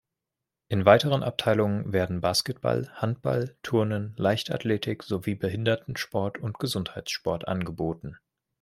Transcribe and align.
In 0.67 0.85
weiteren 0.87 1.21
Abteilungen 1.21 1.93
werden 1.93 2.21
Basketball, 2.21 2.89
Handball, 2.95 3.55
Turnen, 3.61 4.15
Leichtathletik 4.17 5.03
sowie 5.03 5.35
Behindertensport 5.35 6.39
und 6.39 6.57
Gesundheitssport 6.57 7.47
angeboten. 7.47 8.17